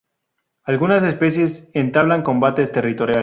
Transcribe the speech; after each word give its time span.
Algunas 0.63 1.03
especies 1.03 1.69
entablan 1.75 2.23
combates 2.23 2.71
territoriales. 2.71 3.19